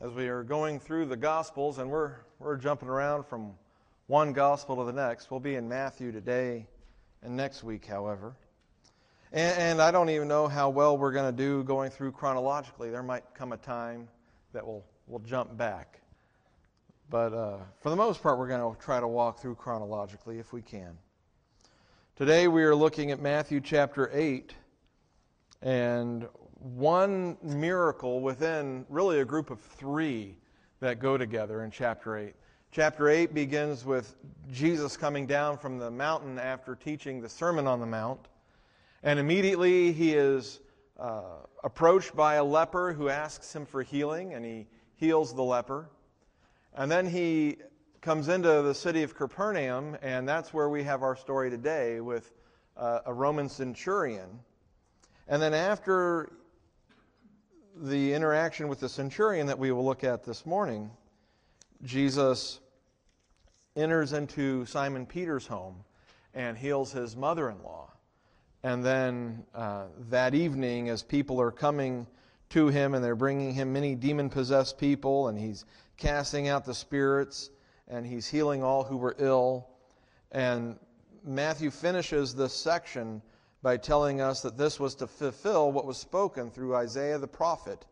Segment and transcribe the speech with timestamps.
[0.00, 3.52] as we are going through the Gospels, and we're, we're jumping around from
[4.08, 5.30] one Gospel to the next.
[5.30, 6.66] We'll be in Matthew today
[7.22, 8.36] and next week, however.
[9.32, 12.90] And, and I don't even know how well we're going to do going through chronologically.
[12.90, 14.08] There might come a time
[14.52, 16.00] that we'll, we'll jump back.
[17.08, 20.52] But uh, for the most part, we're going to try to walk through chronologically if
[20.52, 20.98] we can.
[22.16, 24.52] Today we are looking at Matthew chapter 8
[25.62, 26.28] and
[26.74, 30.36] one miracle within really a group of three
[30.80, 32.34] that go together in chapter 8.
[32.72, 34.16] Chapter 8 begins with
[34.52, 38.20] Jesus coming down from the mountain after teaching the Sermon on the Mount.
[39.04, 40.58] And immediately he is
[40.98, 41.22] uh,
[41.62, 45.88] approached by a leper who asks him for healing, and he heals the leper.
[46.74, 47.58] And then he
[48.00, 52.30] comes into the city of Capernaum, and that's where we have our story today with
[52.76, 54.40] uh, a Roman centurion.
[55.28, 56.32] And then after
[57.82, 60.90] the interaction with the centurion that we will look at this morning,
[61.82, 62.60] Jesus
[63.76, 65.84] enters into Simon Peter's home
[66.32, 67.92] and heals his mother in law.
[68.62, 72.06] And then uh, that evening, as people are coming
[72.50, 75.64] to him and they're bringing him many demon possessed people, and he's
[75.96, 77.50] casting out the spirits
[77.88, 79.68] and he's healing all who were ill.
[80.32, 80.78] And
[81.24, 83.22] Matthew finishes this section
[83.62, 87.86] by telling us that this was to fulfill what was spoken through Isaiah the prophet.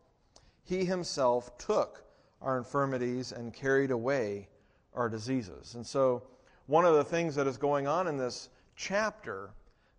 [0.63, 2.05] He himself took
[2.41, 4.49] our infirmities and carried away
[4.95, 5.75] our diseases.
[5.75, 6.23] And so,
[6.67, 9.51] one of the things that is going on in this chapter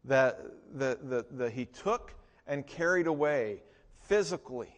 [0.05, 0.39] that,
[0.73, 2.13] that, that, that he took
[2.47, 3.61] and carried away
[3.99, 4.73] physically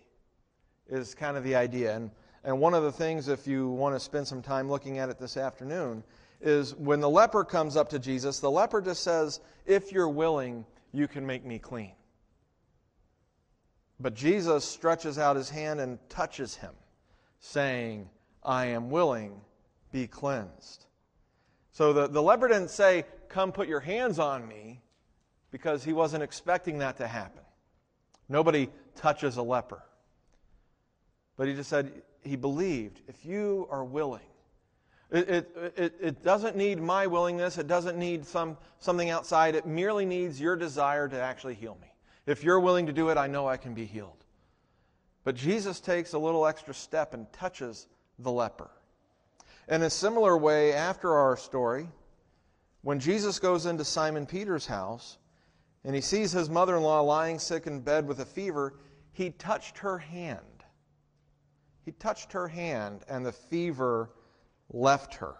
[0.89, 1.95] is kind of the idea.
[1.95, 2.11] And,
[2.43, 5.19] and one of the things, if you want to spend some time looking at it
[5.19, 6.03] this afternoon,
[6.41, 10.65] is when the leper comes up to Jesus, the leper just says, If you're willing,
[10.91, 11.93] you can make me clean.
[13.99, 16.73] But Jesus stretches out his hand and touches him,
[17.39, 18.09] saying,
[18.43, 19.41] I am willing,
[19.91, 20.85] be cleansed.
[21.71, 24.81] So the, the leper didn't say, Come put your hands on me,
[25.51, 27.43] because he wasn't expecting that to happen.
[28.29, 29.83] Nobody touches a leper.
[31.35, 34.26] But he just said, He believed, if you are willing,
[35.09, 37.57] it, it, it, it, doesn't need my willingness.
[37.57, 39.55] It doesn't need some, something outside.
[39.55, 41.87] It merely needs your desire to actually heal me.
[42.25, 44.25] If you're willing to do it, I know I can be healed.
[45.23, 47.87] But Jesus takes a little extra step and touches
[48.19, 48.69] the leper.
[49.69, 51.87] In a similar way, after our story,
[52.81, 55.17] when Jesus goes into Simon Peter's house
[55.83, 58.75] and he sees his mother in law lying sick in bed with a fever,
[59.13, 60.41] he touched her hand.
[61.85, 64.11] He touched her hand, and the fever
[64.71, 65.35] left her.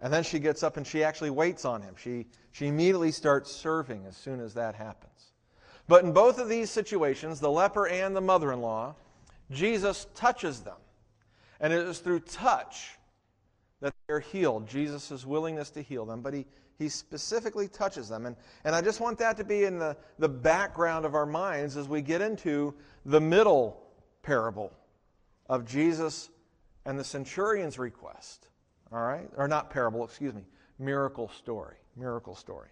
[0.00, 1.94] And then she gets up and she actually waits on him.
[1.96, 5.32] She, she immediately starts serving as soon as that happens.
[5.88, 8.94] But in both of these situations, the leper and the mother in law,
[9.50, 10.76] Jesus touches them.
[11.60, 12.96] And it is through touch
[13.80, 14.68] that they're healed.
[14.68, 16.46] Jesus' willingness to heal them, but he,
[16.78, 18.24] he specifically touches them.
[18.24, 21.76] And, and I just want that to be in the, the background of our minds
[21.76, 23.82] as we get into the middle
[24.22, 24.72] parable
[25.48, 26.30] of Jesus
[26.86, 28.49] and the centurion's request.
[28.92, 29.28] All right?
[29.36, 30.42] Or not parable, excuse me.
[30.78, 31.76] Miracle story.
[31.96, 32.68] Miracle story.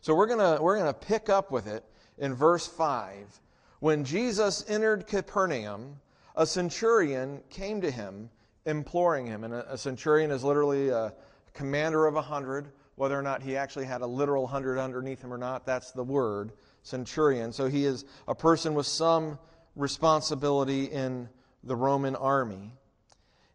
[0.00, 1.84] So we're going to we're going to pick up with it
[2.18, 3.40] in verse 5.
[3.80, 6.00] When Jesus entered Capernaum,
[6.36, 8.30] a centurion came to him
[8.66, 9.44] imploring him.
[9.44, 11.12] And a, a centurion is literally a
[11.52, 12.68] commander of a hundred.
[12.96, 16.04] Whether or not he actually had a literal hundred underneath him or not, that's the
[16.04, 17.52] word, centurion.
[17.52, 19.38] So he is a person with some
[19.76, 21.28] responsibility in
[21.64, 22.74] the Roman army.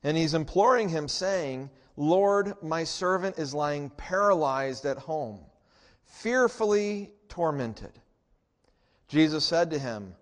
[0.08, 5.42] And he's imploring him, saying, Lord, my servant is lying paralyzed at home,
[6.06, 7.92] fearfully tormented.
[9.10, 10.16] Jesus said to him,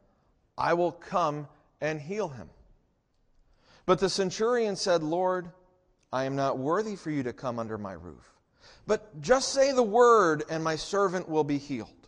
[0.57, 1.47] I will come
[1.81, 2.49] and heal him.
[3.85, 5.51] But the centurion said, Lord,
[6.11, 8.33] I am not worthy for you to come under my roof.
[8.87, 12.07] But just say the word, and my servant will be healed.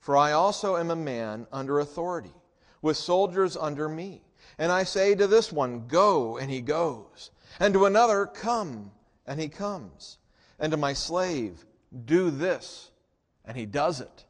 [0.00, 2.32] For I also am a man under authority,
[2.80, 4.22] with soldiers under me.
[4.58, 7.30] And I say to this one, Go, and he goes.
[7.60, 8.90] And to another, Come,
[9.26, 10.18] and he comes.
[10.58, 11.64] And to my slave,
[12.04, 12.90] Do this,
[13.44, 14.24] and he does it.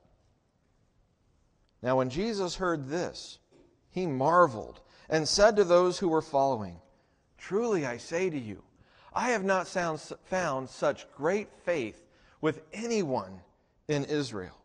[1.82, 3.38] Now, when Jesus heard this,
[3.90, 6.80] he marveled and said to those who were following,
[7.36, 8.62] Truly I say to you,
[9.12, 12.04] I have not found such great faith
[12.40, 13.40] with anyone
[13.86, 14.56] in Israel.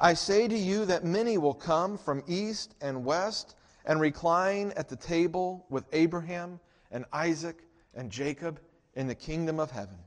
[0.00, 4.88] I say to you that many will come from east and west and recline at
[4.88, 7.58] the table with Abraham and Isaac
[7.94, 8.60] and Jacob
[8.94, 9.98] in the kingdom of heaven.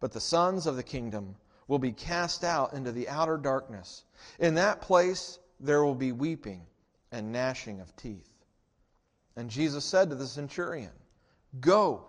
[0.00, 1.36] But the sons of the kingdom
[1.66, 4.04] will be cast out into the outer darkness.
[4.38, 6.62] In that place there will be weeping
[7.10, 8.30] and gnashing of teeth.
[9.36, 10.92] And Jesus said to the centurion,
[11.60, 12.04] Go,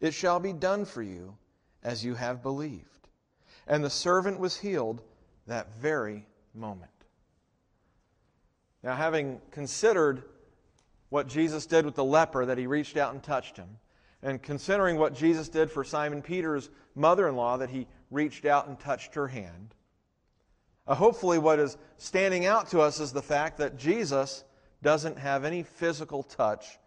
[0.00, 1.36] it shall be done for you
[1.82, 3.08] as you have believed.
[3.66, 5.02] And the servant was healed
[5.46, 6.90] that very moment.
[8.86, 10.22] Now, having considered
[11.08, 13.66] what Jesus did with the leper, that he reached out and touched him,
[14.22, 18.68] and considering what Jesus did for Simon Peter's mother in law, that he reached out
[18.68, 19.74] and touched her hand,
[20.86, 24.44] uh, hopefully, what is standing out to us is the fact that Jesus
[24.84, 26.78] doesn't have any physical touch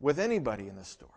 [0.00, 1.12] with anybody in this story.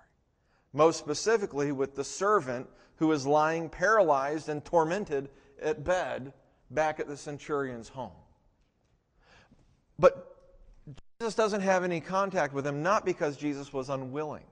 [0.73, 5.29] Most specifically, with the servant who is lying paralyzed and tormented
[5.59, 6.33] at bed
[6.69, 8.11] back at the centurion's home.
[9.99, 10.37] But
[11.19, 14.45] Jesus doesn't have any contact with him, not because Jesus was unwilling.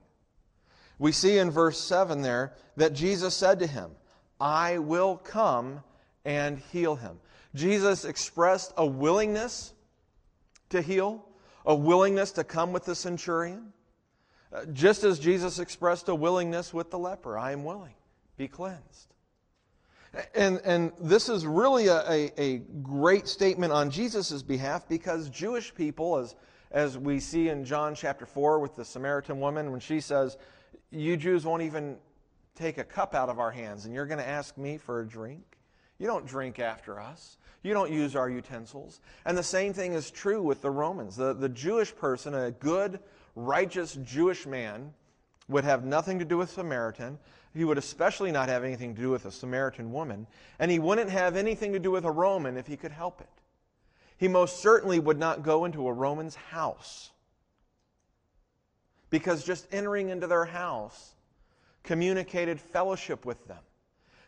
[0.98, 3.92] We see in verse 7 there that Jesus said to him,
[4.40, 5.82] I will come
[6.24, 7.18] and heal him.
[7.54, 9.72] Jesus expressed a willingness
[10.68, 11.24] to heal,
[11.64, 13.72] a willingness to come with the centurion,
[14.52, 17.94] uh, just as Jesus expressed a willingness with the leper I am willing,
[18.36, 19.14] be cleansed.
[20.34, 25.74] And, and this is really a, a, a great statement on Jesus' behalf because Jewish
[25.74, 26.34] people, as,
[26.70, 30.38] as we see in John chapter 4 with the Samaritan woman, when she says,
[30.90, 31.98] You Jews won't even
[32.54, 35.06] take a cup out of our hands, and you're going to ask me for a
[35.06, 35.58] drink?
[35.98, 37.36] You don't drink after us.
[37.62, 39.00] You don't use our utensils.
[39.24, 41.16] And the same thing is true with the Romans.
[41.16, 43.00] The, the Jewish person, a good,
[43.34, 44.94] righteous Jewish man,
[45.48, 47.18] would have nothing to do with Samaritan.
[47.54, 50.26] He would especially not have anything to do with a Samaritan woman.
[50.58, 53.28] And he wouldn't have anything to do with a Roman if he could help it.
[54.16, 57.10] He most certainly would not go into a Roman's house.
[59.10, 61.14] Because just entering into their house
[61.84, 63.62] communicated fellowship with them.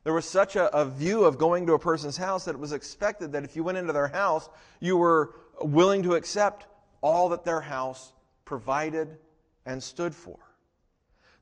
[0.05, 2.72] There was such a, a, view of going to a person's house that it was
[2.72, 4.49] expected that if you went into their house,
[4.81, 6.67] you were willing to accept
[7.02, 8.12] all that their house
[8.46, 9.19] provided
[9.67, 10.38] and stood for.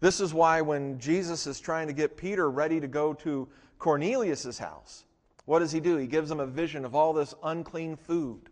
[0.01, 3.49] This is why when Jesus is trying to get Peter ready to go to
[3.79, 5.05] Cornelius' house,
[5.45, 5.97] what does he do?
[5.97, 8.43] He gives him a vision of all this unclean food,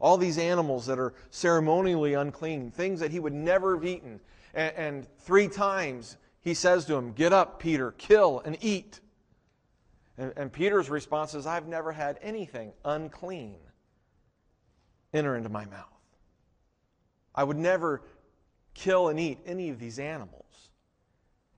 [0.00, 4.20] all these animals that are ceremonially unclean, things that he would never have eaten.
[4.54, 9.00] And, and three times he says to him, Get up, Peter, kill and eat.
[10.16, 13.56] And, and Peter's response is, I've never had anything unclean
[15.12, 15.88] enter into my mouth.
[17.34, 18.02] I would never
[18.74, 20.43] kill and eat any of these animals.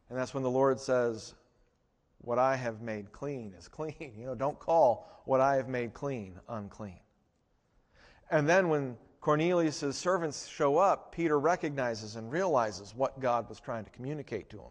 [0.08, 1.34] And that's when the Lord says,
[2.18, 3.94] What I have made clean is clean.
[4.18, 7.00] You know, don't call what I have made clean unclean.
[8.30, 13.84] And then when Cornelius' servants show up, Peter recognizes and realizes what God was trying
[13.84, 14.70] to communicate to him.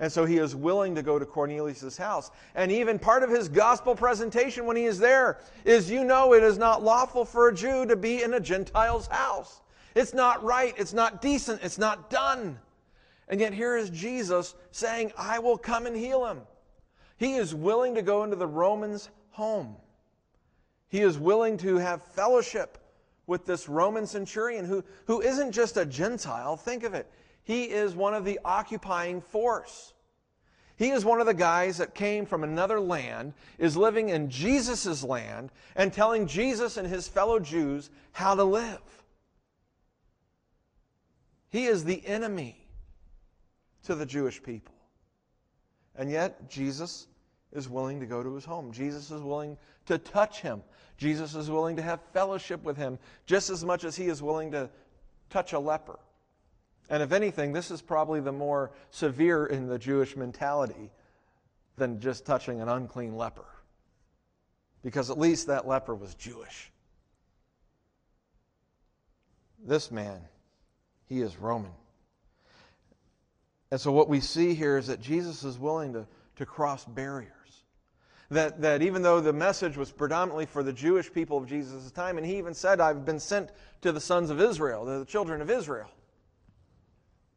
[0.00, 2.30] And so he is willing to go to Cornelius' house.
[2.54, 6.42] And even part of his gospel presentation when he is there is you know it
[6.42, 9.60] is not lawful for a Jew to be in a Gentile's house.
[9.94, 12.58] It's not right, it's not decent, it's not done.
[13.28, 16.40] And yet here is Jesus saying, I will come and heal him.
[17.16, 19.76] He is willing to go into the Roman's home.
[20.88, 22.78] He is willing to have fellowship
[23.26, 26.56] with this Roman centurion who, who isn't just a Gentile.
[26.56, 27.10] Think of it.
[27.42, 29.92] He is one of the occupying force.
[30.76, 35.04] He is one of the guys that came from another land, is living in Jesus'
[35.04, 38.80] land, and telling Jesus and his fellow Jews how to live.
[41.48, 42.63] He is the enemy
[43.84, 44.74] to the Jewish people.
[45.96, 47.06] And yet, Jesus
[47.52, 48.72] is willing to go to his home.
[48.72, 50.62] Jesus is willing to touch him.
[50.96, 54.50] Jesus is willing to have fellowship with him just as much as he is willing
[54.52, 54.68] to
[55.30, 55.98] touch a leper.
[56.90, 60.90] And if anything, this is probably the more severe in the Jewish mentality
[61.76, 63.46] than just touching an unclean leper.
[64.82, 66.70] Because at least that leper was Jewish.
[69.64, 70.20] This man,
[71.08, 71.72] he is Roman.
[73.74, 77.64] And so what we see here is that Jesus is willing to, to cross barriers.
[78.30, 82.16] That, that even though the message was predominantly for the Jewish people of Jesus' time,
[82.16, 83.50] and he even said, I've been sent
[83.80, 85.90] to the sons of Israel, the children of Israel.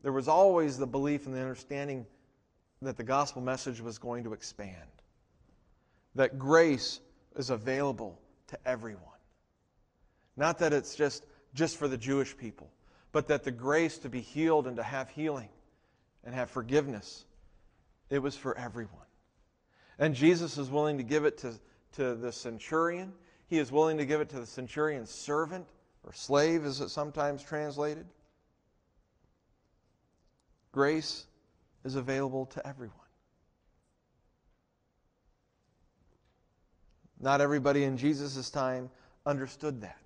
[0.04, 2.06] There was always the belief and the understanding
[2.84, 4.76] that the gospel message was going to expand,
[6.14, 7.00] that grace
[7.36, 9.02] is available to everyone.
[10.36, 11.26] Not that it's just,
[11.56, 12.70] just for the Jewish people,
[13.12, 15.50] but that the grace to be healed and to have healing
[16.28, 17.24] and have forgiveness,
[18.10, 19.06] it was for everyone.
[19.98, 21.54] And Jesus is willing to give it to,
[21.94, 23.14] to the centurion.
[23.48, 25.66] He is willing to give it to the centurion's servant
[26.04, 28.06] or slave, as it sometimes translated.
[30.74, 31.26] Grace
[31.86, 32.94] is available to everyone.
[37.22, 38.90] Not everybody in Jesus' time
[39.26, 40.02] understood that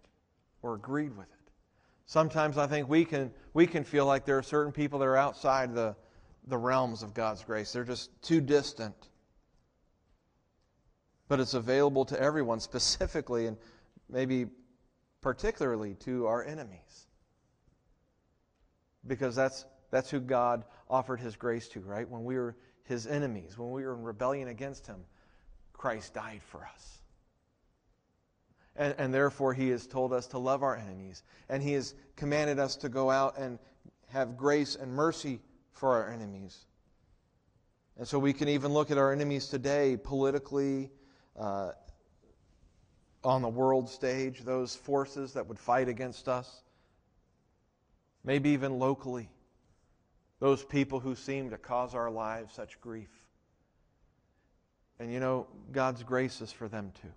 [0.62, 1.52] or agreed with it.
[2.06, 5.18] Sometimes I think we can, we can feel like there are certain people that are
[5.18, 5.96] outside the,
[6.48, 7.72] the realms of God's grace.
[7.72, 8.96] They're just too distant.
[11.28, 13.58] But it's available to everyone, specifically and
[14.10, 14.48] maybe
[15.22, 17.08] particularly to our enemies.
[19.08, 22.10] Because that's, that's who God offered his grace to, right?
[22.10, 24.98] When we were his enemies, when we were in rebellion against him,
[25.74, 27.02] Christ died for us.
[28.76, 31.24] And, and therefore, he has told us to love our enemies.
[31.50, 33.60] And he has commanded us to go out and
[34.10, 35.40] have grace and mercy
[35.74, 36.66] for our enemies.
[37.98, 40.90] And so we can even look at our enemies today, politically,
[41.38, 41.72] uh,
[43.24, 46.64] on the world stage, those forces that would fight against us.
[48.24, 49.30] Maybe even locally,
[50.40, 53.10] those people who seem to cause our lives such grief.
[55.00, 57.12] And you know, God's grace is for them too.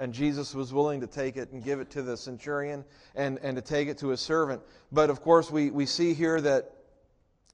[0.00, 3.54] And Jesus was willing to take it and give it to the centurion and, and
[3.56, 4.62] to take it to his servant.
[4.90, 6.72] But of course, we, we see here that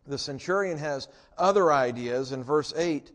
[0.06, 2.30] the centurion has other ideas.
[2.30, 3.10] In verse 8,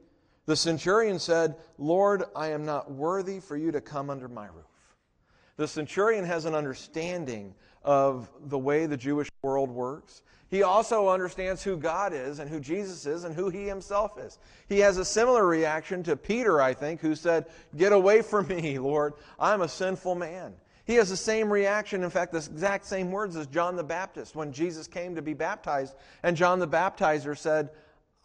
[0.47, 4.65] the centurion said, Lord, I am not worthy for you to come under my roof.
[5.55, 10.23] The centurion has an understanding of the way the Jewish world works.
[10.51, 14.37] He also understands who God is and who Jesus is and who he himself is.
[14.67, 18.77] He has a similar reaction to Peter, I think, who said, Get away from me,
[18.77, 19.13] Lord.
[19.39, 20.53] I'm a sinful man.
[20.83, 24.35] He has the same reaction, in fact, the exact same words as John the Baptist
[24.35, 25.95] when Jesus came to be baptized.
[26.21, 27.69] And John the Baptizer said,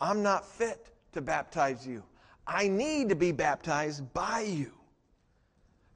[0.00, 2.02] I'm not fit to baptize you.
[2.44, 4.72] I need to be baptized by you.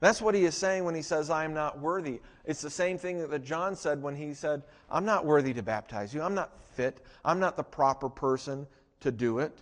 [0.01, 2.21] That's what he is saying when he says, I am not worthy.
[2.43, 6.11] It's the same thing that John said when he said, I'm not worthy to baptize
[6.11, 6.23] you.
[6.23, 7.05] I'm not fit.
[7.23, 8.65] I'm not the proper person
[9.01, 9.55] to do it.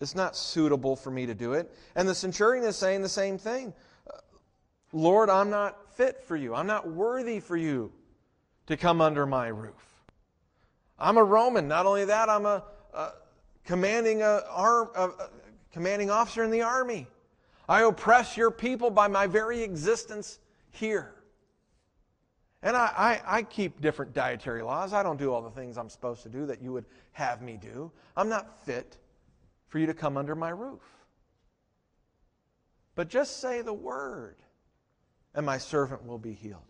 [0.00, 1.74] It's not suitable for me to do it.
[1.96, 3.74] And the centurion is saying the same thing
[4.92, 6.54] Lord, I'm not fit for you.
[6.54, 7.92] I'm not worthy for you
[8.66, 9.74] to come under my roof.
[10.98, 11.68] I'm a Roman.
[11.68, 12.62] Not only that, I'm a,
[12.92, 13.10] a
[13.64, 15.30] commanding, a, a, a
[15.72, 17.06] commanding officer in the army.
[17.70, 21.14] I oppress your people by my very existence here.
[22.64, 24.92] And I, I, I, keep different dietary laws.
[24.92, 27.56] I don't do all the things I'm supposed to do that you would have me
[27.56, 27.92] do.
[28.16, 28.98] I'm not fit
[29.68, 30.82] for you to come under my roof.
[32.96, 34.36] But just say the word,
[35.36, 36.66] and my servant will be healed.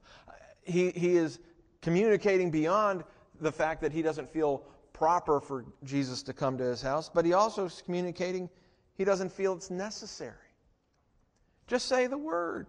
[0.62, 1.38] He, he is
[1.80, 3.04] communicating beyond
[3.40, 7.24] the fact that he doesn't feel proper for Jesus to come to his house, but
[7.24, 8.50] he also is communicating
[8.98, 10.49] he doesn't feel it's necessary.
[11.70, 12.66] Just say the word,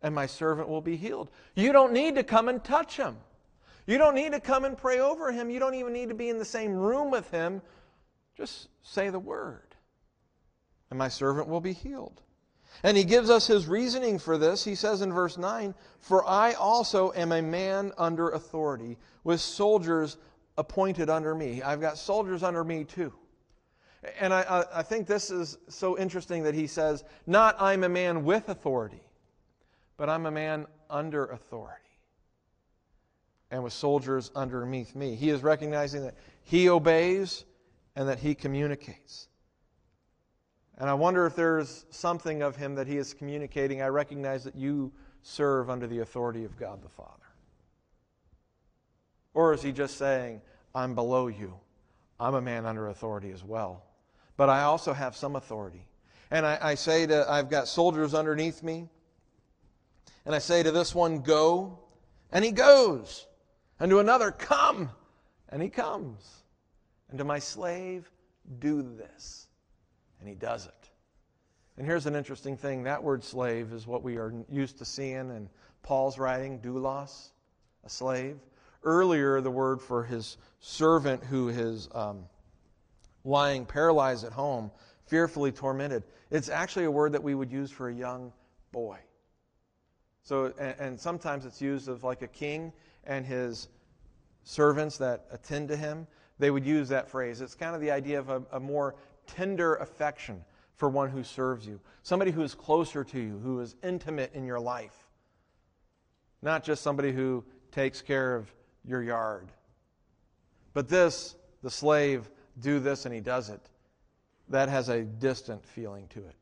[0.00, 1.28] and my servant will be healed.
[1.54, 3.18] You don't need to come and touch him.
[3.86, 5.50] You don't need to come and pray over him.
[5.50, 7.60] You don't even need to be in the same room with him.
[8.34, 9.76] Just say the word,
[10.88, 12.22] and my servant will be healed.
[12.82, 14.64] And he gives us his reasoning for this.
[14.64, 20.16] He says in verse 9, For I also am a man under authority, with soldiers
[20.56, 21.60] appointed under me.
[21.60, 23.12] I've got soldiers under me too.
[24.20, 28.24] And I, I think this is so interesting that he says, Not I'm a man
[28.24, 29.02] with authority,
[29.96, 31.80] but I'm a man under authority
[33.50, 35.14] and with soldiers underneath me.
[35.14, 37.44] He is recognizing that he obeys
[37.96, 39.28] and that he communicates.
[40.76, 43.80] And I wonder if there's something of him that he is communicating.
[43.80, 44.92] I recognize that you
[45.22, 47.10] serve under the authority of God the Father.
[49.32, 50.42] Or is he just saying,
[50.74, 51.54] I'm below you?
[52.18, 53.84] I'm a man under authority as well
[54.36, 55.86] but I also have some authority.
[56.30, 58.88] And I, I say to, I've got soldiers underneath me,
[60.26, 61.78] and I say to this one, go,
[62.32, 63.26] and he goes.
[63.78, 64.90] And to another, come,
[65.50, 66.42] and he comes.
[67.10, 68.10] And to my slave,
[68.58, 69.48] do this.
[70.20, 70.90] And he does it.
[71.76, 75.30] And here's an interesting thing that word slave is what we are used to seeing
[75.30, 75.48] in
[75.82, 77.30] Paul's writing, doulos,
[77.84, 78.38] a slave.
[78.84, 82.24] Earlier, the word for his servant who is um,
[83.24, 84.70] lying paralyzed at home,
[85.06, 86.04] fearfully tormented.
[86.30, 88.32] It's actually a word that we would use for a young
[88.72, 88.98] boy.
[90.22, 92.72] So, and, and sometimes it's used of like a king
[93.04, 93.68] and his
[94.42, 96.06] servants that attend to him.
[96.38, 97.40] They would use that phrase.
[97.40, 100.44] It's kind of the idea of a, a more tender affection
[100.76, 104.44] for one who serves you, somebody who is closer to you, who is intimate in
[104.44, 105.08] your life,
[106.42, 108.52] not just somebody who takes care of
[108.84, 109.52] your yard.
[110.72, 112.28] But this, the slave,
[112.60, 113.60] do this and he does it,
[114.48, 116.36] that has a distant feeling to it.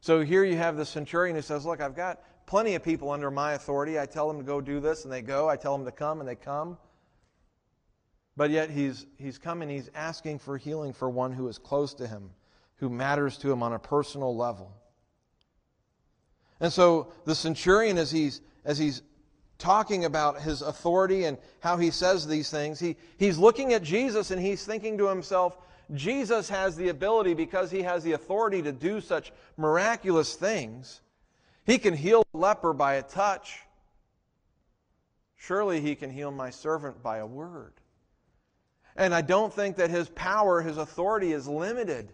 [0.00, 3.30] So here you have the centurion who says, Look, I've got plenty of people under
[3.30, 3.98] my authority.
[3.98, 5.48] I tell them to go do this and they go.
[5.48, 6.78] I tell them to come and they come.
[8.36, 12.06] But yet he's, he's coming, he's asking for healing for one who is close to
[12.06, 12.30] him,
[12.76, 14.72] who matters to him on a personal level.
[16.60, 19.02] And so the centurion, as he's, as he's
[19.58, 24.30] talking about his authority and how he says these things, he, he's looking at Jesus
[24.30, 25.58] and he's thinking to himself,
[25.94, 31.00] Jesus has the ability, because he has the authority to do such miraculous things,
[31.64, 33.60] he can heal a leper by a touch.
[35.36, 37.72] Surely he can heal my servant by a word.
[38.96, 42.12] And I don't think that his power, his authority is limited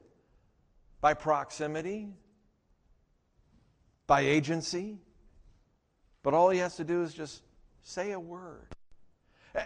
[1.01, 2.09] by proximity,
[4.07, 4.99] by agency.
[6.25, 7.43] But all he has to do is just
[7.83, 8.67] say a word.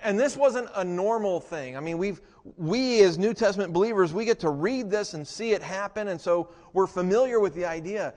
[0.03, 1.75] And this wasn't a normal thing.
[1.75, 2.21] I mean, we've,
[2.59, 6.21] we as New Testament believers, we get to read this and see it happen, and
[6.21, 8.13] so we're familiar with the idea.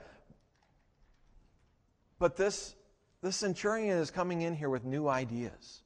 [2.18, 2.74] But this,
[3.22, 5.82] this centurion is coming in here with new ideas.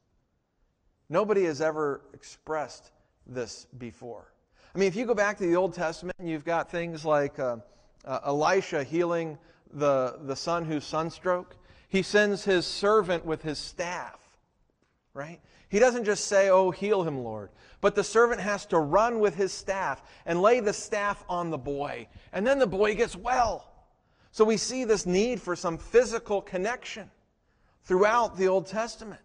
[1.08, 2.90] Nobody has ever expressed
[3.26, 4.32] this before.
[4.74, 7.58] I mean, if you go back to the Old Testament, you've got things like uh,
[8.04, 9.38] uh, Elisha healing
[9.72, 11.54] the, the son who's sunstroke.
[11.88, 14.18] He sends his servant with his staff,
[15.14, 15.40] right?
[15.68, 17.50] He doesn't just say, Oh, heal him, Lord.
[17.80, 21.58] But the servant has to run with his staff and lay the staff on the
[21.58, 22.08] boy.
[22.32, 23.72] And then the boy gets well.
[24.32, 27.10] So we see this need for some physical connection
[27.84, 29.20] throughout the Old Testament.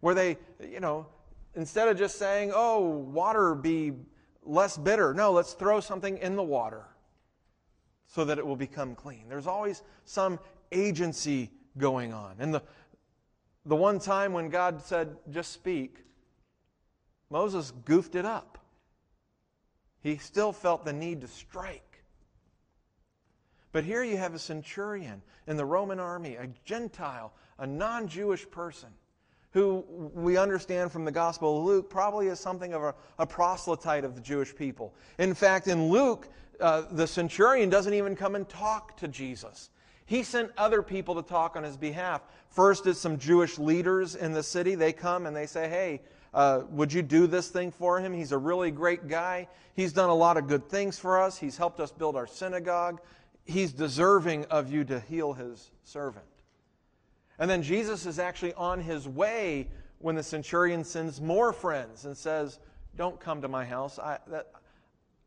[0.00, 1.06] Where they, you know,
[1.54, 3.92] instead of just saying, oh, water be
[4.44, 6.84] less bitter, no, let's throw something in the water
[8.14, 9.24] so that it will become clean.
[9.28, 10.38] There's always some
[10.70, 12.36] agency going on.
[12.38, 12.62] And the,
[13.64, 16.04] the one time when God said, just speak,
[17.30, 18.58] Moses goofed it up.
[20.02, 22.02] He still felt the need to strike.
[23.72, 28.48] But here you have a centurion in the Roman army, a Gentile, a non Jewish
[28.50, 28.90] person,
[29.52, 34.04] who we understand from the Gospel of Luke probably is something of a, a proselyte
[34.04, 34.94] of the Jewish people.
[35.18, 36.28] In fact, in Luke,
[36.60, 39.70] uh, the centurion doesn't even come and talk to Jesus.
[40.06, 42.22] He sent other people to talk on his behalf.
[42.48, 44.74] First, it's some Jewish leaders in the city.
[44.74, 46.00] They come and they say, Hey,
[46.34, 48.12] uh, would you do this thing for him?
[48.12, 49.48] He's a really great guy.
[49.74, 51.38] He's done a lot of good things for us.
[51.38, 53.00] He's helped us build our synagogue.
[53.44, 56.24] He's deserving of you to heal his servant.
[57.38, 59.68] And then Jesus is actually on his way
[59.98, 62.58] when the centurion sends more friends and says,
[62.96, 63.98] Don't come to my house.
[63.98, 64.50] I, that,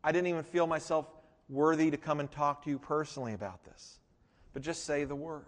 [0.04, 1.08] I didn't even feel myself
[1.50, 4.00] worthy to come and talk to you personally about this,
[4.54, 5.46] but just say the word.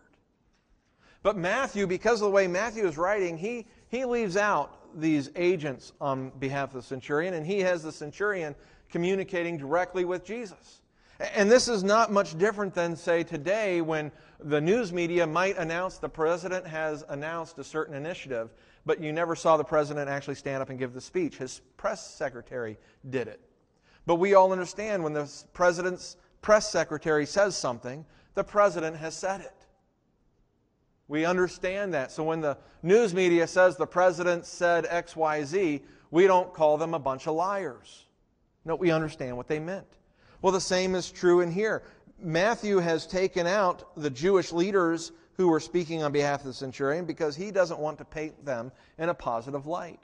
[1.24, 5.92] But Matthew, because of the way Matthew is writing, he, he leaves out these agents
[6.00, 8.56] on behalf of the centurion, and he has the centurion
[8.90, 10.82] communicating directly with Jesus.
[11.20, 15.98] And this is not much different than, say, today when the news media might announce
[15.98, 18.52] the president has announced a certain initiative,
[18.86, 21.38] but you never saw the president actually stand up and give the speech.
[21.38, 22.78] His press secretary
[23.10, 23.42] did it.
[24.06, 29.42] But we all understand when the president's press secretary says something, the president has said
[29.42, 29.54] it.
[31.08, 32.12] We understand that.
[32.12, 37.00] So when the news media says the president said XYZ, we don't call them a
[37.00, 38.06] bunch of liars.
[38.66, 39.97] No, we understand what they meant.
[40.42, 41.84] Well, the same is true in here.
[42.20, 47.06] Matthew has taken out the Jewish leaders who were speaking on behalf of the centurion
[47.06, 50.00] because he doesn't want to paint them in a positive light.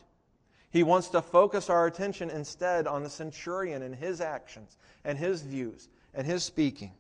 [0.70, 5.42] He wants to focus our attention instead on the centurion and his actions and his
[5.42, 6.92] views and his speaking.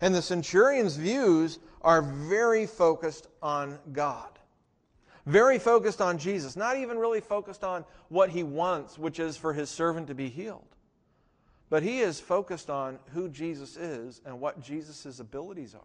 [0.00, 4.38] And the centurion's views are very focused on God,
[5.26, 9.52] very focused on Jesus, not even really focused on what he wants, which is for
[9.52, 10.71] his servant to be healed.
[11.72, 15.80] But he is focused on who Jesus is and what Jesus' abilities are,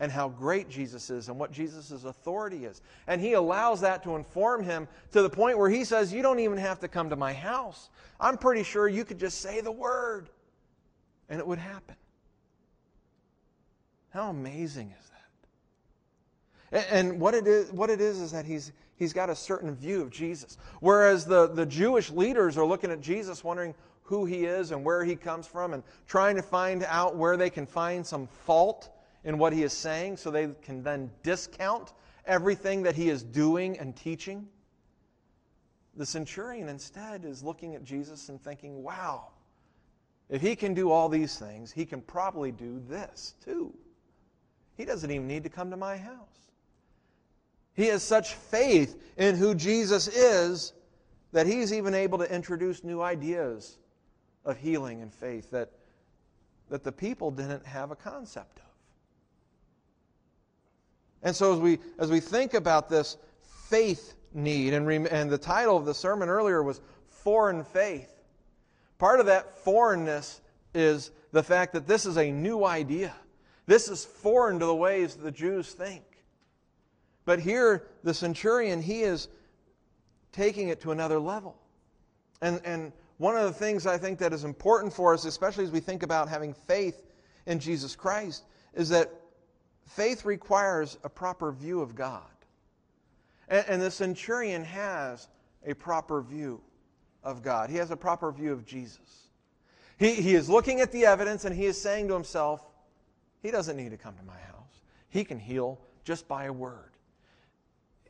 [0.00, 2.82] and how great Jesus is and what Jesus' authority is.
[3.06, 6.40] And he allows that to inform him to the point where he says, You don't
[6.40, 7.90] even have to come to my house.
[8.18, 10.30] I'm pretty sure you could just say the word,
[11.28, 11.94] and it would happen.
[14.08, 15.10] How amazing is
[16.72, 16.88] that?
[16.90, 20.02] And what it is, what it is, is that he's, he's got a certain view
[20.02, 20.58] of Jesus.
[20.80, 23.76] Whereas the, the Jewish leaders are looking at Jesus wondering,
[24.10, 27.48] who he is and where he comes from and trying to find out where they
[27.48, 28.90] can find some fault
[29.22, 31.92] in what he is saying so they can then discount
[32.26, 34.48] everything that he is doing and teaching.
[35.96, 39.28] The centurion instead is looking at Jesus and thinking, wow,
[40.28, 43.72] if he can do all these things, he can probably do this too.
[44.76, 46.50] He doesn't even need to come to my house.
[47.74, 50.72] He has such faith in who Jesus is
[51.30, 53.76] that he's even able to introduce new ideas
[54.44, 55.70] of healing and faith that,
[56.68, 58.64] that the people didn't have a concept of.
[61.22, 63.16] And so as we, as we think about this
[63.68, 68.10] faith need, and, and the title of the sermon earlier was Foreign Faith,
[68.98, 70.40] part of that foreignness
[70.74, 73.14] is the fact that this is a new idea.
[73.66, 76.02] This is foreign to the ways the Jews think.
[77.24, 79.28] But here, the centurion, he is
[80.32, 81.56] taking it to another level.
[82.40, 85.70] And, and one of the things I think that is important for us, especially as
[85.70, 87.02] we think about having faith
[87.44, 89.12] in Jesus Christ, is that
[89.84, 92.22] faith requires a proper view of God.
[93.46, 95.28] And, and the centurion has
[95.66, 96.62] a proper view
[97.22, 99.28] of God, he has a proper view of Jesus.
[99.98, 102.64] He, he is looking at the evidence and he is saying to himself,
[103.42, 104.80] He doesn't need to come to my house.
[105.10, 106.92] He can heal just by a word.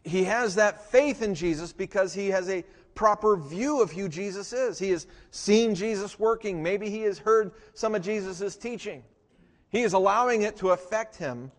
[0.05, 2.65] He has that faith in Jesus because he has a
[3.01, 4.79] proper view of who Jesus is.
[4.79, 6.63] He has seen Jesus working.
[6.63, 9.03] Maybe he has heard some of Jesus' teaching.
[9.71, 11.51] He is allowing it to affect him,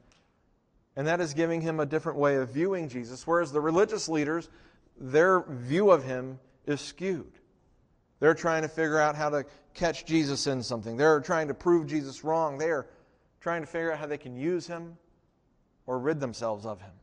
[0.96, 3.26] and that is giving him a different way of viewing Jesus.
[3.26, 4.50] Whereas the religious leaders,
[5.00, 7.32] their view of him is skewed.
[8.20, 11.88] They're trying to figure out how to catch Jesus in something, they're trying to prove
[11.88, 12.60] Jesus wrong.
[12.60, 12.86] They are
[13.40, 14.96] trying to figure out how they can use him
[15.88, 16.94] or rid themselves of him.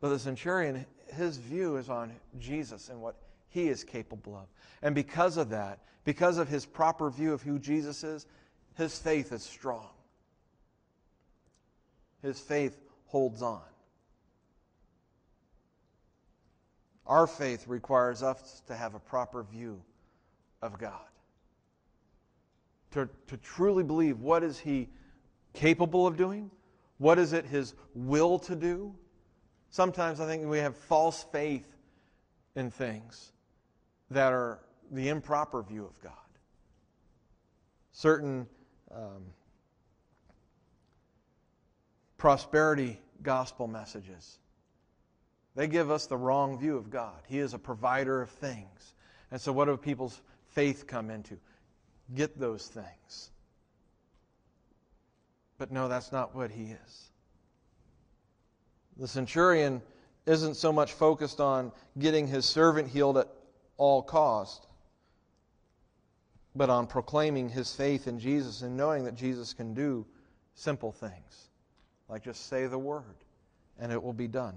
[0.00, 3.16] But the centurion, his view is on Jesus and what
[3.48, 4.46] he is capable of.
[4.82, 8.26] And because of that, because of his proper view of who Jesus is,
[8.76, 9.88] his faith is strong.
[12.22, 13.62] His faith holds on.
[17.06, 19.82] Our faith requires us to have a proper view
[20.62, 21.00] of God.
[22.92, 24.88] To, to truly believe what is he
[25.52, 26.50] capable of doing?
[26.98, 28.94] What is it his will to do?
[29.72, 31.66] Sometimes I think we have false faith
[32.54, 33.32] in things
[34.10, 36.12] that are the improper view of God.
[37.92, 38.46] Certain
[38.94, 39.24] um,
[42.18, 44.38] prosperity gospel messages,
[45.54, 47.22] they give us the wrong view of God.
[47.26, 48.94] He is a provider of things.
[49.30, 51.38] And so, what do people's faith come into?
[52.14, 53.30] Get those things.
[55.56, 57.11] But no, that's not what He is.
[58.96, 59.82] The centurion
[60.26, 63.28] isn't so much focused on getting his servant healed at
[63.76, 64.66] all cost,
[66.54, 70.06] but on proclaiming his faith in Jesus and knowing that Jesus can do
[70.54, 71.48] simple things,
[72.08, 73.24] like just say the word,
[73.78, 74.54] and it will be done.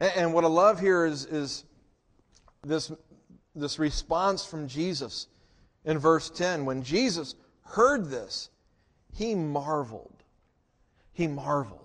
[0.00, 1.64] And, and what I love here is, is
[2.62, 2.90] this,
[3.54, 5.28] this response from Jesus
[5.84, 6.64] in verse 10.
[6.64, 8.50] When Jesus heard this,
[9.12, 10.22] he marveled.
[11.12, 11.83] He marveled.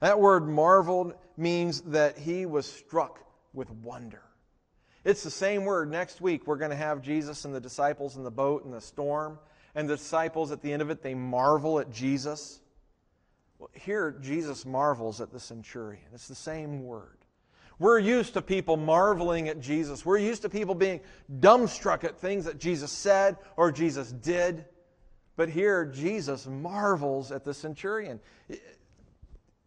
[0.00, 3.20] That word marveled means that he was struck
[3.52, 4.22] with wonder.
[5.04, 5.90] It's the same word.
[5.90, 8.80] Next week, we're going to have Jesus and the disciples in the boat in the
[8.80, 9.38] storm.
[9.74, 12.60] And the disciples, at the end of it, they marvel at Jesus.
[13.58, 16.04] Well, here, Jesus marvels at the centurion.
[16.14, 17.18] It's the same word.
[17.78, 20.06] We're used to people marveling at Jesus.
[20.06, 21.00] We're used to people being
[21.40, 24.64] dumbstruck at things that Jesus said or Jesus did.
[25.36, 28.20] But here, Jesus marvels at the centurion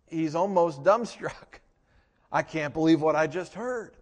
[0.07, 1.59] he's almost dumbstruck.
[2.31, 3.95] I can't believe what I just heard.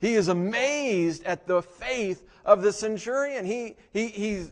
[0.00, 3.44] He is amazed at the faith of the centurion.
[3.44, 4.46] He, he, he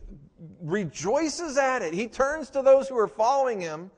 [0.61, 1.93] rejoices at it.
[1.93, 3.89] He turns to those who are following him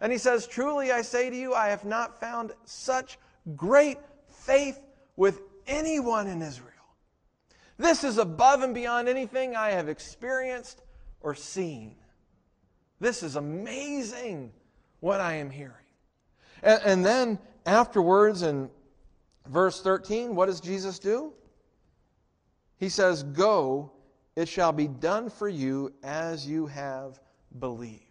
[0.00, 3.18] and he says, Truly I say to you, I have not found such
[3.56, 4.80] great faith
[5.16, 6.68] with anyone in Israel.
[7.78, 10.82] This is above and beyond anything I have experienced
[11.20, 11.96] or seen.
[12.98, 14.52] This is amazing
[15.00, 15.74] what I am hearing.
[16.62, 18.70] And, and then afterwards, in
[19.46, 21.32] verse 13, what does Jesus do?
[22.78, 23.92] He says, Go,
[24.36, 27.20] it shall be done for you as you have
[27.58, 28.04] believed.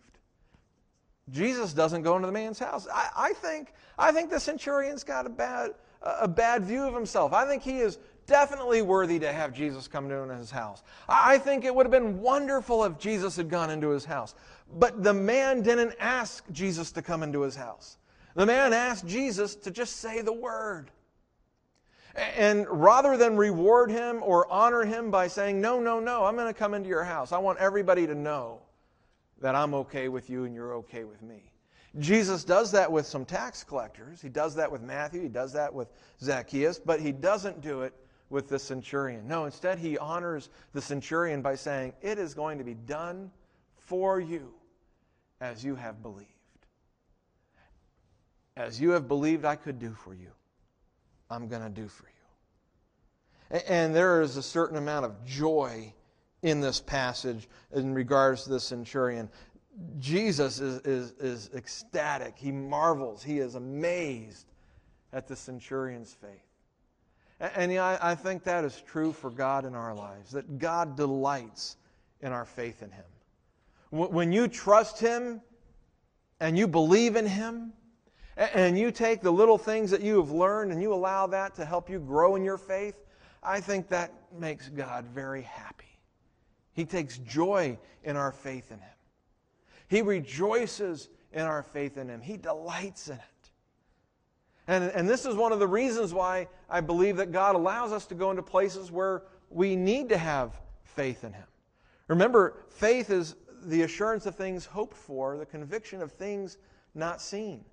[1.32, 2.88] Jesus doesn't go into the man's house.
[2.94, 7.34] I, I, think, I think the centurion's got a bad, a bad view of himself.
[7.34, 10.84] I think he is definitely worthy to have Jesus come to his house.
[11.08, 14.36] I think it would have been wonderful if Jesus had gone into his house.
[14.78, 17.98] But the man didn't ask Jesus to come into his house.
[18.40, 20.92] The man asked Jesus to just say the word.
[22.16, 26.48] And rather than reward him or honor him by saying, No, no, no, I'm going
[26.48, 28.62] to come into your house, I want everybody to know
[29.42, 31.52] that I'm okay with you and you're okay with me.
[31.98, 34.22] Jesus does that with some tax collectors.
[34.22, 35.22] He does that with Matthew.
[35.22, 35.90] He does that with
[36.22, 37.94] Zacchaeus, but he doesn't do it
[38.30, 39.28] with the centurion.
[39.28, 43.32] No, instead, he honors the centurion by saying, It is going to be done
[43.76, 44.54] for you
[45.42, 46.39] as you have believed
[48.60, 50.32] as you have believed I could do for you,
[51.30, 53.60] I'm going to do for you.
[53.68, 55.94] And there is a certain amount of joy
[56.44, 59.30] in this passage in regards to the centurion.
[59.98, 62.34] Jesus is, is, is ecstatic.
[62.38, 63.24] He marvels.
[63.24, 64.46] He is amazed
[65.14, 66.30] at the centurion's faith.
[67.40, 70.98] And, and I, I think that is true for God in our lives, that God
[70.98, 71.78] delights
[72.22, 73.06] in our faith in Him.
[73.92, 75.42] When you trust Him
[76.42, 77.74] and you believe in Him,
[78.40, 81.66] and you take the little things that you have learned and you allow that to
[81.66, 82.96] help you grow in your faith,
[83.44, 86.00] I think that makes God very happy.
[86.74, 88.90] He takes joy in our faith in Him.
[89.90, 92.22] He rejoices in our faith in Him.
[92.22, 93.52] He delights in it.
[94.68, 98.06] And, and this is one of the reasons why I believe that God allows us
[98.08, 101.48] to go into places where we need to have faith in Him.
[102.08, 106.58] Remember, faith is the assurance of things hoped for, the conviction of things
[106.96, 107.66] not seen.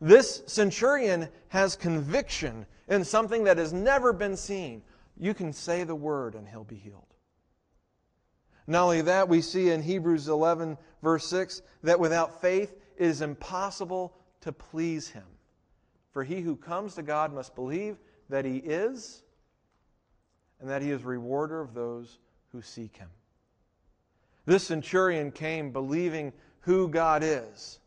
[0.00, 4.82] This centurion has conviction in something that has never been seen.
[5.18, 7.04] You can say the word and he'll be healed.
[8.66, 13.20] Not only that, we see in Hebrews 11, verse 6, that without faith it is
[13.20, 15.24] impossible to please him.
[16.12, 19.22] For he who comes to God must believe that he is,
[20.60, 22.18] and that he is rewarder of those
[22.52, 23.08] who seek him.
[24.46, 27.80] This centurion came believing who God is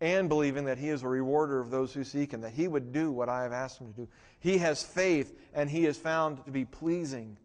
[0.00, 2.92] and believing that he is a rewarder of those who seek him, that he would
[2.92, 4.08] do what I have asked him to do.
[4.38, 7.36] He has faith and he is found to be pleasing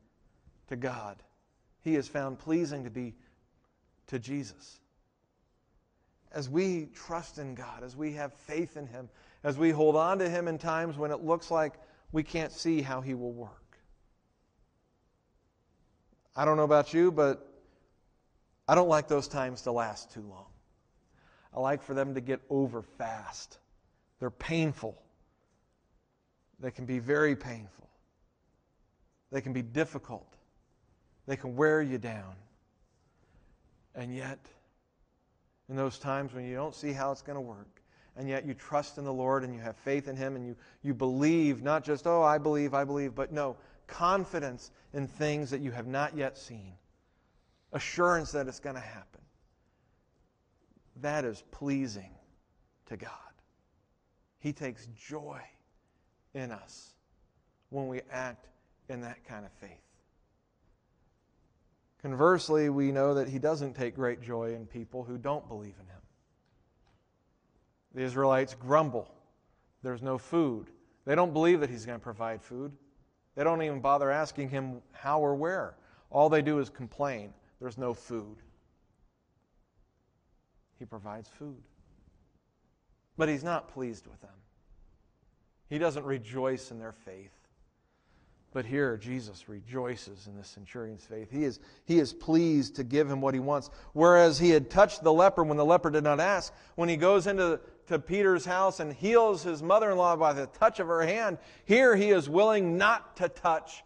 [0.70, 1.22] to God.
[1.82, 3.14] He is found pleasing to be
[4.08, 4.80] to Jesus.
[6.32, 9.10] As we trust in God, as we have faith in him,
[9.44, 11.74] as we hold on to him in times when it looks like
[12.12, 13.78] we can't see how he will work.
[16.36, 17.48] I don't know about you, but
[18.68, 20.48] I don't like those times to last too long.
[21.56, 23.58] I like for them to get over fast.
[24.20, 25.02] They're painful.
[26.60, 27.90] They can be very painful.
[29.32, 30.28] They can be difficult.
[31.28, 32.36] They can wear you down.
[33.96, 34.40] And yet,
[35.70, 37.82] in those times when you don't see how it's going to work,
[38.18, 40.56] and yet you trust in the Lord and you have faith in Him and you,
[40.84, 43.56] you believe, not just, oh, I believe, I believe, but no,
[43.88, 46.74] confidence in things that you have not yet seen,
[47.72, 49.22] assurance that it's going to happen.
[51.02, 52.12] That is pleasing
[52.88, 53.12] to God.
[54.40, 55.42] He takes joy
[56.34, 56.94] in us
[57.70, 58.48] when we act
[58.90, 59.82] in that kind of faith.
[62.02, 65.88] Conversely, we know that He doesn't take great joy in people who don't believe in
[65.88, 66.02] Him.
[67.96, 69.12] The Israelites grumble.
[69.82, 70.68] There's no food.
[71.06, 72.72] They don't believe that He's going to provide food.
[73.36, 75.76] They don't even bother asking him how or where.
[76.10, 77.34] All they do is complain.
[77.60, 78.38] There's no food.
[80.80, 81.62] He provides food.
[83.18, 84.30] But he's not pleased with them.
[85.70, 87.32] He doesn't rejoice in their faith.
[88.54, 91.30] But here, Jesus rejoices in the centurion's faith.
[91.30, 93.70] He is, he is pleased to give him what he wants.
[93.92, 97.28] Whereas he had touched the leper when the leper did not ask, when he goes
[97.28, 101.06] into to Peter's house and heals his mother in law by the touch of her
[101.06, 103.84] hand, here he is willing not to touch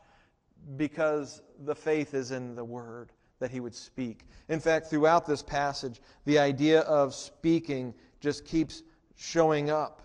[0.78, 4.26] because the faith is in the word that he would speak.
[4.50, 8.84] In fact, throughout this passage, the idea of speaking just keeps
[9.16, 10.02] showing up.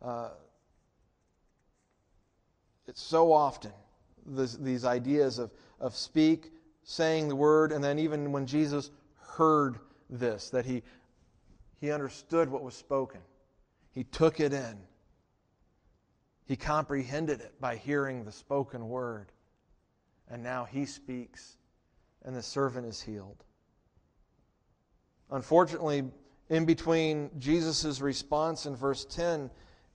[0.00, 0.30] Uh,
[2.86, 3.72] it's so often
[4.26, 9.78] this, these ideas of, of speak, saying the word, and then even when Jesus heard
[10.10, 10.82] this, that he,
[11.80, 13.20] he understood what was spoken,
[13.92, 14.76] he took it in.
[16.46, 19.32] He comprehended it by hearing the spoken word.
[20.28, 21.56] And now he speaks,
[22.24, 23.44] and the servant is healed.
[25.30, 26.04] Unfortunately,
[26.48, 29.50] in between Jesus' response in verse 10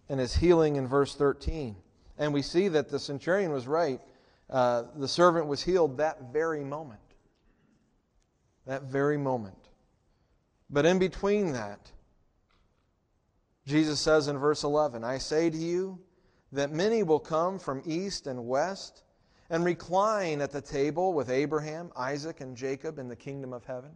[0.09, 1.75] and his healing in verse 13,
[2.17, 4.01] and we see that the centurion was right.
[4.49, 6.99] Uh, the servant was healed that very moment.
[8.65, 9.57] That very moment.
[10.69, 11.91] But in between that,
[13.65, 15.99] Jesus says in verse 11, I say to you
[16.51, 19.03] that many will come from east and west
[19.49, 23.91] and recline at the table with Abraham, Isaac, and Jacob in the kingdom of heaven.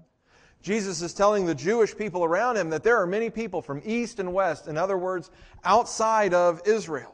[0.61, 4.19] Jesus is telling the Jewish people around him that there are many people from east
[4.19, 5.29] and west, in other words,
[5.63, 7.13] outside of Israel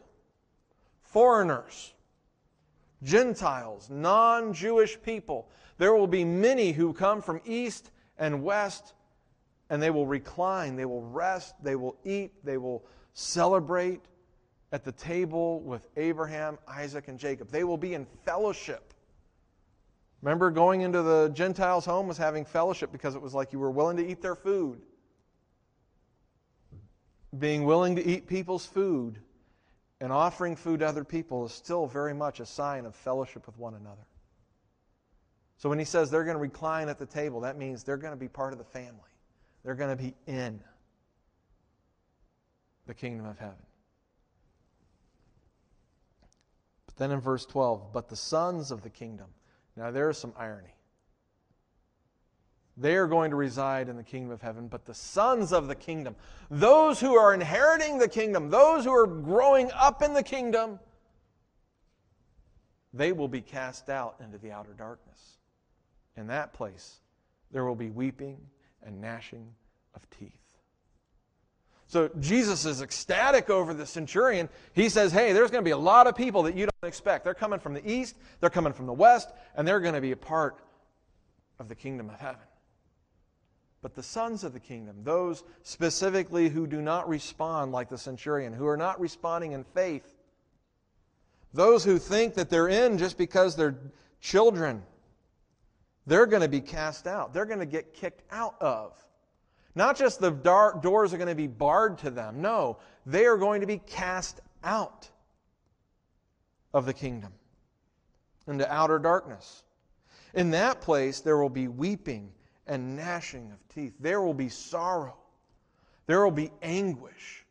[1.09, 1.93] foreigners,
[3.03, 5.49] Gentiles, non Jewish people.
[5.77, 8.93] There will be many who come from east and west,
[9.69, 14.01] and they will recline, they will rest, they will eat, they will celebrate
[14.71, 17.49] at the table with Abraham, Isaac, and Jacob.
[17.49, 18.93] They will be in fellowship.
[20.21, 23.71] Remember, going into the Gentiles' home was having fellowship because it was like you were
[23.71, 24.81] willing to eat their food.
[27.37, 29.19] Being willing to eat people's food
[30.01, 33.57] and offering food to other people is still very much a sign of fellowship with
[33.57, 34.05] one another.
[35.57, 38.13] So when he says they're going to recline at the table, that means they're going
[38.13, 38.99] to be part of the family.
[39.63, 40.61] They're going to be in
[42.87, 43.55] the kingdom of heaven.
[46.85, 49.27] But then in verse 12, but the sons of the kingdom.
[49.75, 50.75] Now there's some irony.
[52.77, 54.67] they are going to reside in the kingdom of heaven.
[54.67, 56.15] But the sons of the kingdom,
[56.49, 60.79] those who are inheriting the kingdom, those who are growing up in the kingdom,
[62.93, 65.37] they will be cast out into the outer darkness.
[66.15, 67.01] In that place,
[67.51, 68.37] there will be weeping
[68.81, 69.53] and gnashing
[69.93, 70.38] of teeth.
[71.89, 74.47] So Jesus is ecstatic over the centurion.
[74.73, 77.23] He says, Hey, there's going to be a lot of people that you don't expect.
[77.23, 80.11] They're coming from the east, they're coming from the west, and they're going to be
[80.11, 80.59] a part
[81.57, 82.41] of the kingdom of heaven.
[83.81, 88.53] But the sons of the kingdom, those specifically who do not respond like the centurion,
[88.53, 90.15] who are not responding in faith,
[91.55, 93.79] those who think that they're in just because they're
[94.21, 94.83] children,
[96.05, 97.33] they're going to be cast out.
[97.33, 98.93] They're going to get kicked out of.
[99.79, 102.41] Not just the doors are going to be barred to them.
[102.41, 105.09] No, they are going to be cast out
[106.73, 107.31] of the kingdom
[108.45, 109.63] into outer darkness.
[110.33, 112.29] In that place, there will be weeping
[112.67, 113.93] and gnashing of teeth.
[114.01, 115.15] There will be sorrow.
[116.07, 117.45] There will be anguish,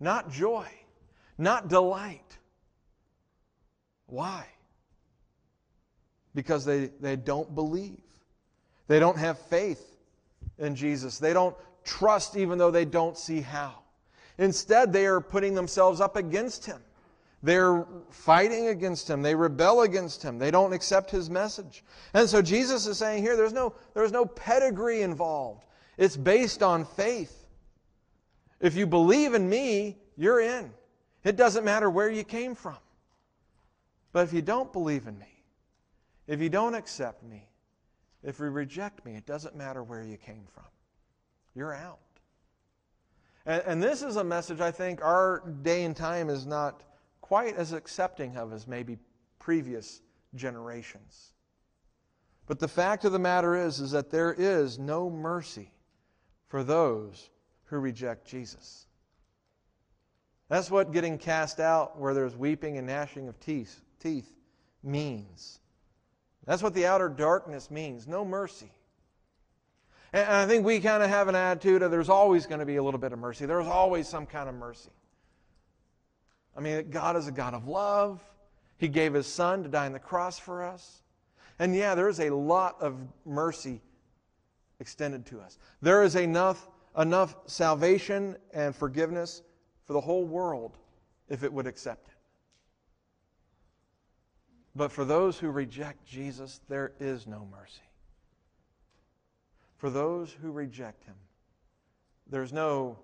[0.00, 0.66] not joy,
[1.36, 2.38] not delight.
[4.06, 4.46] Why?
[6.34, 8.00] Because they, they don't believe.
[8.88, 9.95] They don't have faith
[10.58, 11.18] in Jesus.
[11.18, 13.74] They don't trust even though they don't see how.
[14.38, 16.80] Instead, they are putting themselves up against Him.
[17.42, 19.22] They're fighting against him.
[19.22, 20.38] They rebel against him.
[20.38, 21.84] They don't accept his message.
[22.12, 25.64] And so Jesus is saying here there's no, there's no pedigree involved.
[25.96, 27.46] It's based on faith.
[28.60, 30.72] If you believe in me, you're in.
[31.24, 32.78] It doesn't matter where you came from.
[34.12, 35.44] But if you don't believe in me,
[36.26, 37.48] if you don't accept me,
[38.26, 40.64] if you reject me, it doesn't matter where you came from.
[41.54, 42.00] You're out.
[43.46, 46.82] And, this is a message I think our day and time is not
[47.20, 48.98] quite as accepting of as maybe
[49.38, 50.02] previous
[50.34, 51.32] generations.
[52.48, 55.70] But the fact of the matter is, is that there is no mercy
[56.48, 57.30] for those
[57.66, 58.86] who reject Jesus.
[60.48, 64.32] That's what getting cast out where there's weeping and gnashing of teeth, teeth
[64.82, 65.60] means.
[66.46, 68.70] That's what the outer darkness means no mercy.
[70.12, 72.76] And I think we kind of have an attitude of there's always going to be
[72.76, 73.44] a little bit of mercy.
[73.44, 74.90] There's always some kind of mercy.
[76.56, 78.22] I mean, God is a God of love.
[78.78, 81.02] He gave His Son to die on the cross for us.
[81.58, 83.80] And yeah, there is a lot of mercy
[84.78, 85.58] extended to us.
[85.82, 89.42] There is enough, enough salvation and forgiveness
[89.84, 90.76] for the whole world
[91.28, 92.15] if it would accept it.
[94.76, 97.80] But for those who reject Jesus, there is no mercy.
[99.78, 101.14] For those who reject Him,
[102.28, 102.98] there's no,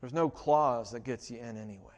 [0.00, 1.90] there's no clause that gets you in anyway.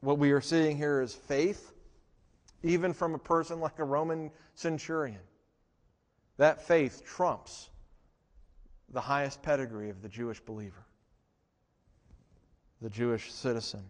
[0.00, 1.72] What we are seeing here is faith,
[2.62, 5.20] even from a person like a Roman centurion.
[6.38, 7.68] That faith trumps
[8.88, 10.86] the highest pedigree of the Jewish believer,
[12.80, 13.82] the Jewish citizen.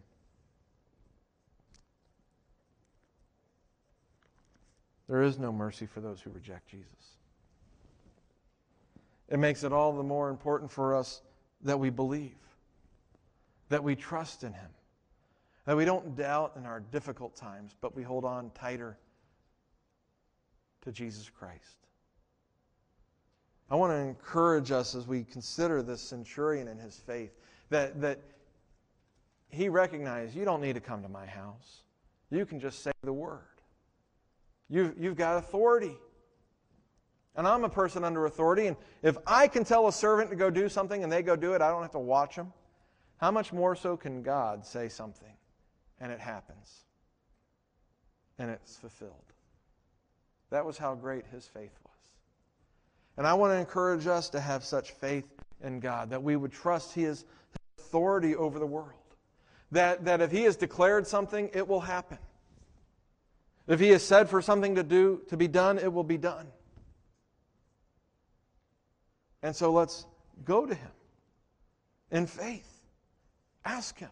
[5.11, 7.18] There is no mercy for those who reject Jesus.
[9.29, 11.20] It makes it all the more important for us
[11.62, 12.38] that we believe,
[13.68, 14.70] that we trust in Him
[15.70, 18.99] that we don't doubt in our difficult times, but we hold on tighter
[20.83, 21.77] to Jesus Christ.
[23.70, 27.31] I want to encourage us as we consider this centurion and his faith
[27.68, 28.18] that, that
[29.49, 31.83] he recognized you don't need to come to my house.
[32.33, 33.50] You can just say the word.
[34.70, 35.98] You've, you've got authority.
[37.37, 40.50] And I'm a person under authority, and if I can tell a servant to go
[40.50, 42.52] do something and they go do it, I don't have to watch them.
[43.18, 45.33] How much more so can God say something
[46.00, 46.85] and it happens.
[48.38, 49.12] And it's fulfilled.
[50.50, 51.94] That was how great his faith was.
[53.16, 55.28] And I want to encourage us to have such faith
[55.62, 57.26] in God that we would trust his
[57.78, 58.94] authority over the world.
[59.72, 62.18] That, that if he has declared something, it will happen.
[63.66, 66.46] If he has said for something to do to be done, it will be done.
[69.42, 70.06] And so let's
[70.44, 70.90] go to him
[72.11, 72.69] in faith.
[73.65, 74.11] Ask him.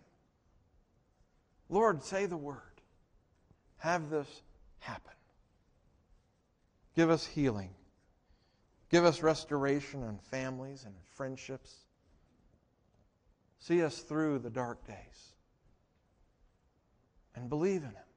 [1.68, 2.62] Lord, say the word.
[3.78, 4.42] Have this
[4.78, 5.12] happen.
[6.96, 7.70] Give us healing.
[8.90, 11.74] Give us restoration in families and friendships.
[13.58, 15.34] See us through the dark days.
[17.34, 18.07] And believe in Him.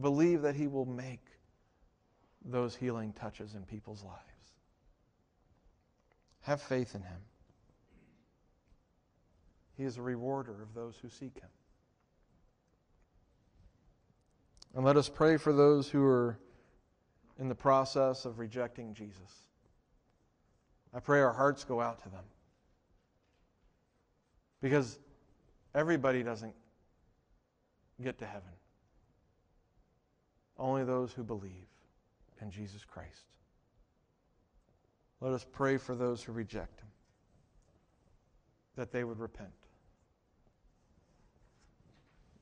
[0.00, 1.26] Believe that He will make
[2.44, 4.20] those healing touches in people's lives.
[6.42, 7.20] Have faith in Him.
[9.76, 11.48] He is a rewarder of those who seek Him.
[14.74, 16.38] And let us pray for those who are
[17.38, 19.46] in the process of rejecting Jesus.
[20.92, 22.24] I pray our hearts go out to them.
[24.60, 24.98] Because
[25.74, 26.54] everybody doesn't
[28.02, 28.50] get to heaven,
[30.58, 31.66] only those who believe
[32.40, 33.24] in Jesus Christ.
[35.20, 36.88] Let us pray for those who reject him,
[38.76, 39.50] that they would repent.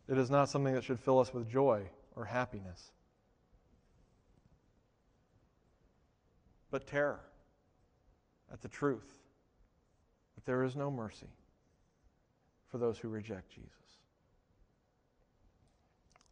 [0.09, 1.83] It is not something that should fill us with joy
[2.17, 2.91] or happiness,
[6.71, 7.21] but terror
[8.53, 9.19] at the truth
[10.35, 11.31] that there is no mercy
[12.69, 13.71] for those who reject Jesus.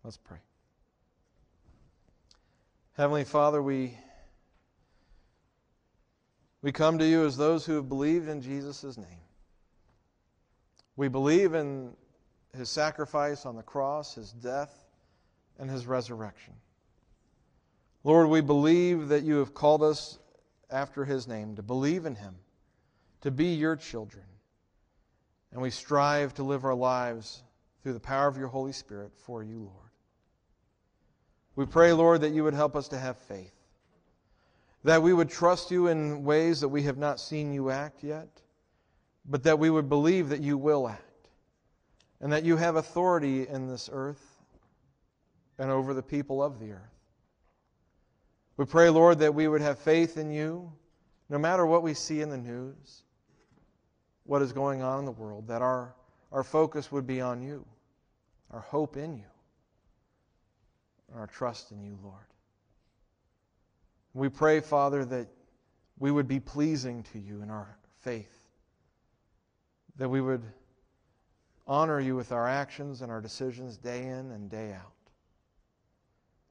[0.02, 0.38] Let's pray.
[2.96, 3.96] Heavenly Father, we,
[6.60, 9.06] we come to you as those who have believed in Jesus' name.
[10.96, 11.92] We believe in
[12.54, 14.84] his sacrifice on the cross, his death,
[15.58, 16.54] and his resurrection.
[18.02, 20.18] Lord, we believe that you have called us
[20.70, 22.34] after his name to believe in him,
[23.20, 24.24] to be your children.
[25.52, 27.42] And we strive to live our lives
[27.82, 29.89] through the power of your Holy Spirit for you, Lord.
[31.56, 33.54] We pray, Lord, that you would help us to have faith,
[34.84, 38.28] that we would trust you in ways that we have not seen you act yet,
[39.26, 41.28] but that we would believe that you will act,
[42.20, 44.24] and that you have authority in this earth
[45.58, 46.80] and over the people of the earth.
[48.56, 50.72] We pray, Lord, that we would have faith in you
[51.28, 53.02] no matter what we see in the news,
[54.24, 55.94] what is going on in the world, that our,
[56.32, 57.64] our focus would be on you,
[58.50, 59.24] our hope in you
[61.14, 62.16] our trust in you, Lord.
[64.14, 65.28] We pray, Father, that
[65.98, 68.48] we would be pleasing to you in our faith,
[69.96, 70.42] that we would
[71.66, 74.92] honor you with our actions and our decisions day in and day out.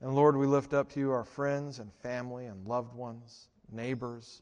[0.01, 4.41] And Lord, we lift up to you our friends and family and loved ones, neighbors.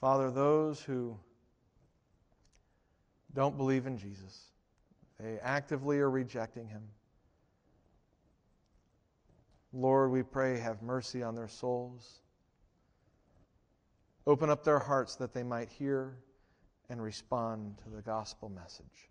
[0.00, 1.16] Father, those who
[3.34, 4.40] don't believe in Jesus,
[5.20, 6.82] they actively are rejecting him.
[9.72, 12.20] Lord, we pray, have mercy on their souls.
[14.26, 16.16] Open up their hearts that they might hear
[16.88, 19.08] and respond to the gospel message.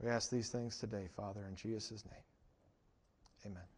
[0.00, 3.52] We ask these things today, Father, in Jesus' name.
[3.52, 3.75] Amen.